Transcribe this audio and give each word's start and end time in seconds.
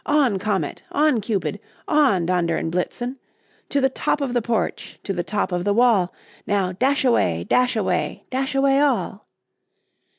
On! 0.07 0.39
Comet, 0.39 0.81
on! 0.91 1.21
Cupid, 1.21 1.59
on! 1.87 2.25
Dunder 2.25 2.57
and 2.57 2.71
Blitzen 2.71 3.17
To 3.69 3.79
the 3.79 3.87
top 3.87 4.19
of 4.19 4.33
the 4.33 4.41
porch, 4.41 4.97
to 5.03 5.13
the 5.13 5.21
top 5.21 5.51
of 5.51 5.63
the 5.63 5.75
wall! 5.75 6.11
Now, 6.47 6.71
dash 6.71 7.05
away, 7.05 7.45
dash 7.47 7.75
away, 7.75 8.23
dash 8.31 8.55
away 8.55 8.79
all!" 8.81 9.27